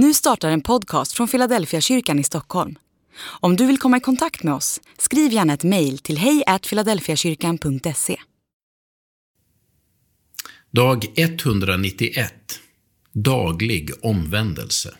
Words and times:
Nu 0.00 0.14
startar 0.14 0.50
en 0.50 0.60
podcast 0.60 1.12
från 1.12 1.28
Philadelphia 1.28 1.80
kyrkan 1.80 2.18
i 2.18 2.24
Stockholm. 2.24 2.78
Om 3.20 3.56
du 3.56 3.66
vill 3.66 3.78
komma 3.78 3.96
i 3.96 4.00
kontakt 4.00 4.42
med 4.42 4.54
oss, 4.54 4.80
skriv 4.98 5.32
gärna 5.32 5.54
ett 5.54 5.64
mejl 5.64 5.98
till 5.98 6.18
hejfiladelfiakyrkan.se. 6.18 8.16
Dag 10.70 11.04
191 11.16 12.32
Daglig 13.12 13.90
omvändelse 14.02 14.94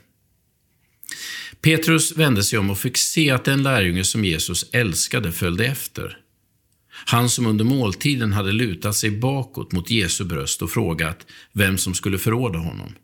Petrus 1.61 2.17
vände 2.17 2.43
sig 2.43 2.59
om 2.59 2.71
och 2.71 2.79
fick 2.79 2.97
se 2.97 3.31
att 3.31 3.45
den 3.45 3.63
lärjunge 3.63 4.05
som 4.05 4.25
Jesus 4.25 4.71
älskade 4.73 5.33
följde 5.33 5.67
efter. 5.67 6.19
Han 7.07 7.31
som 7.31 7.47
under 7.47 7.65
måltiden 7.65 8.33
hade 8.33 8.53
lutat 8.53 8.97
sig 8.97 9.11
bakåt 9.11 9.73
mot 9.73 9.91
Jesu 9.91 10.25
bröst 10.25 10.63
och 10.63 10.71
frågat 10.71 11.27
vem 11.53 11.79
som 11.79 11.95
skulle 11.95 12.19
förråda 12.19 12.59
honom. 12.59 12.95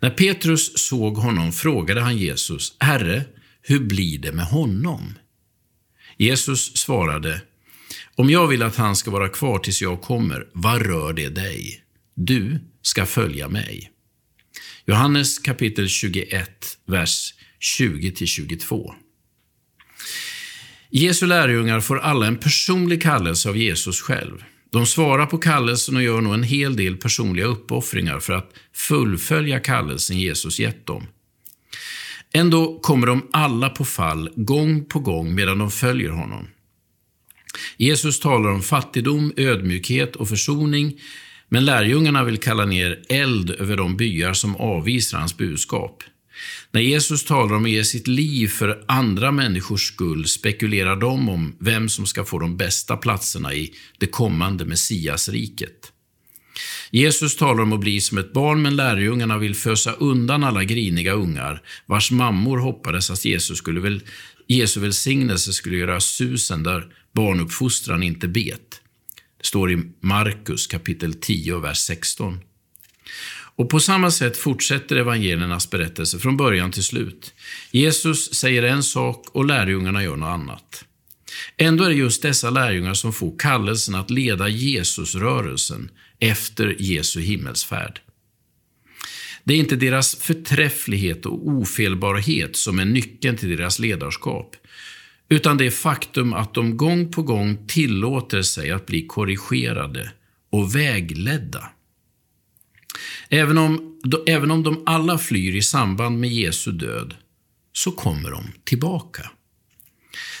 När 0.00 0.10
Petrus 0.10 0.78
såg 0.88 1.16
honom 1.16 1.52
frågade 1.52 2.00
han 2.00 2.16
Jesus, 2.16 2.76
Herre, 2.78 3.24
hur 3.62 3.80
blir 3.80 4.18
det 4.18 4.32
med 4.32 4.44
honom? 4.44 5.18
Jesus 6.16 6.76
svarade, 6.76 7.42
om 8.14 8.30
jag 8.30 8.48
vill 8.48 8.62
att 8.62 8.76
han 8.76 8.96
ska 8.96 9.10
vara 9.10 9.28
kvar 9.28 9.58
tills 9.58 9.82
jag 9.82 10.02
kommer, 10.02 10.46
vad 10.52 10.82
rör 10.82 11.12
det 11.12 11.28
dig? 11.28 11.84
Du 12.14 12.58
ska 12.82 13.06
följa 13.06 13.48
mig. 13.48 13.90
Johannes 14.86 15.38
kapitel 15.38 15.88
21, 15.88 16.78
vers 16.86 17.34
20-22. 17.78 18.94
Jesu 20.90 21.26
lärjungar 21.26 21.80
får 21.80 21.98
alla 21.98 22.26
en 22.26 22.36
personlig 22.36 23.02
kallelse 23.02 23.48
av 23.48 23.56
Jesus 23.56 24.00
själv. 24.00 24.44
De 24.70 24.86
svarar 24.86 25.26
på 25.26 25.38
kallelsen 25.38 25.96
och 25.96 26.02
gör 26.02 26.20
nog 26.20 26.34
en 26.34 26.42
hel 26.42 26.76
del 26.76 26.96
personliga 26.96 27.46
uppoffringar 27.46 28.20
för 28.20 28.32
att 28.32 28.52
fullfölja 28.72 29.60
kallelsen 29.60 30.18
Jesus 30.18 30.58
gett 30.58 30.86
dem. 30.86 31.06
Ändå 32.32 32.78
kommer 32.78 33.06
de 33.06 33.28
alla 33.32 33.68
på 33.68 33.84
fall 33.84 34.30
gång 34.34 34.84
på 34.84 34.98
gång 34.98 35.34
medan 35.34 35.58
de 35.58 35.70
följer 35.70 36.10
honom. 36.10 36.46
Jesus 37.76 38.20
talar 38.20 38.50
om 38.50 38.62
fattigdom, 38.62 39.32
ödmjukhet 39.36 40.16
och 40.16 40.28
försoning, 40.28 41.00
men 41.48 41.64
lärjungarna 41.64 42.24
vill 42.24 42.38
kalla 42.38 42.64
ner 42.64 43.02
eld 43.08 43.50
över 43.50 43.76
de 43.76 43.96
byar 43.96 44.32
som 44.32 44.56
avvisar 44.56 45.18
hans 45.18 45.36
budskap. 45.36 46.02
När 46.70 46.80
Jesus 46.80 47.24
talar 47.24 47.56
om 47.56 47.64
att 47.64 47.70
ge 47.70 47.84
sitt 47.84 48.06
liv 48.06 48.48
för 48.48 48.84
andra 48.88 49.32
människors 49.32 49.88
skull 49.88 50.26
spekulerar 50.26 50.96
de 50.96 51.28
om 51.28 51.56
vem 51.60 51.88
som 51.88 52.06
ska 52.06 52.24
få 52.24 52.38
de 52.38 52.56
bästa 52.56 52.96
platserna 52.96 53.54
i 53.54 53.74
det 53.98 54.06
kommande 54.06 54.64
Messiasriket. 54.64 55.92
Jesus 56.90 57.36
talar 57.36 57.62
om 57.62 57.72
att 57.72 57.80
bli 57.80 58.00
som 58.00 58.18
ett 58.18 58.32
barn, 58.32 58.62
men 58.62 58.76
lärjungarna 58.76 59.38
vill 59.38 59.54
fösa 59.54 59.92
undan 59.92 60.44
alla 60.44 60.64
griniga 60.64 61.12
ungar, 61.12 61.62
vars 61.86 62.10
mammor 62.10 62.58
hoppades 62.58 63.10
att 63.10 63.24
Jesus 63.24 63.58
skulle 63.58 63.80
väl, 63.80 64.02
Jesu 64.46 64.80
välsignelse 64.80 65.52
skulle 65.52 65.76
göra 65.76 66.00
susen 66.00 66.62
där 66.62 66.86
barnuppfostran 67.12 68.02
inte 68.02 68.28
bet. 68.28 68.80
Det 69.38 69.46
står 69.46 69.72
i 69.72 69.82
Markus 70.00 70.66
kapitel 70.66 71.14
10, 71.14 71.58
vers 71.58 71.78
16. 71.78 72.38
Och 73.60 73.68
på 73.68 73.80
samma 73.80 74.10
sätt 74.10 74.36
fortsätter 74.36 74.96
evangeliernas 74.96 75.70
berättelse 75.70 76.18
från 76.18 76.36
början 76.36 76.70
till 76.70 76.84
slut. 76.84 77.34
Jesus 77.70 78.34
säger 78.34 78.62
en 78.62 78.82
sak 78.82 79.26
och 79.32 79.44
lärjungarna 79.44 80.02
gör 80.02 80.16
något 80.16 80.26
annat. 80.26 80.84
Ändå 81.56 81.84
är 81.84 81.88
det 81.88 81.94
just 81.94 82.22
dessa 82.22 82.50
lärjungar 82.50 82.94
som 82.94 83.12
får 83.12 83.38
kallelsen 83.38 83.94
att 83.94 84.10
leda 84.10 84.48
Jesusrörelsen 84.48 85.90
efter 86.18 86.76
Jesu 86.78 87.20
himmelsfärd. 87.20 88.00
Det 89.44 89.54
är 89.54 89.58
inte 89.58 89.76
deras 89.76 90.16
förträfflighet 90.16 91.26
och 91.26 91.48
ofelbarhet 91.48 92.56
som 92.56 92.78
är 92.78 92.84
nyckeln 92.84 93.36
till 93.36 93.56
deras 93.56 93.78
ledarskap, 93.78 94.56
utan 95.28 95.56
det 95.56 95.70
faktum 95.70 96.32
att 96.32 96.54
de 96.54 96.76
gång 96.76 97.12
på 97.12 97.22
gång 97.22 97.66
tillåter 97.66 98.42
sig 98.42 98.70
att 98.70 98.86
bli 98.86 99.06
korrigerade 99.06 100.10
och 100.50 100.76
vägledda. 100.76 101.70
Även 103.30 103.58
om, 103.58 104.00
även 104.26 104.50
om 104.50 104.62
de 104.62 104.82
alla 104.86 105.18
flyr 105.18 105.56
i 105.56 105.62
samband 105.62 106.20
med 106.20 106.30
Jesu 106.30 106.72
död, 106.72 107.14
så 107.72 107.92
kommer 107.92 108.30
de 108.30 108.44
tillbaka. 108.64 109.30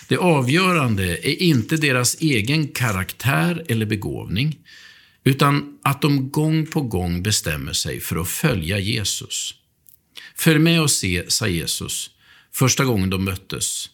Det 0.08 0.16
avgörande 0.16 1.28
är 1.28 1.42
inte 1.42 1.76
deras 1.76 2.20
egen 2.20 2.68
karaktär 2.68 3.64
eller 3.68 3.86
begåvning, 3.86 4.58
utan 5.24 5.78
att 5.84 6.02
de 6.02 6.30
gång 6.30 6.66
på 6.66 6.80
gång 6.80 7.22
bestämmer 7.22 7.72
sig 7.72 8.00
för 8.00 8.16
att 8.16 8.28
följa 8.28 8.78
Jesus. 8.78 9.54
Följ 10.36 10.58
med 10.58 10.82
och 10.82 10.90
se, 10.90 11.24
sa 11.28 11.48
Jesus, 11.48 12.10
första 12.54 12.84
gången 12.84 13.10
de 13.10 13.24
möttes. 13.24 13.88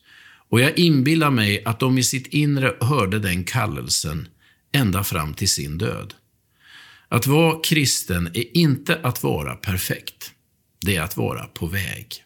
Och 0.49 0.61
jag 0.61 0.79
inbillar 0.79 1.31
mig 1.31 1.65
att 1.65 1.81
de 1.81 1.99
i 1.99 2.03
sitt 2.03 2.27
inre 2.27 2.75
hörde 2.81 3.19
den 3.19 3.45
kallelsen 3.45 4.29
ända 4.73 5.05
fram 5.05 5.35
till 5.35 5.51
sin 5.51 5.79
död. 5.79 6.15
Att 7.09 7.27
vara 7.27 7.61
kristen 7.63 8.27
är 8.27 8.57
inte 8.57 9.01
att 9.03 9.23
vara 9.23 9.55
perfekt. 9.55 10.31
Det 10.87 10.97
är 10.97 11.03
att 11.03 11.17
vara 11.17 11.47
på 11.47 11.67
väg. 11.67 12.26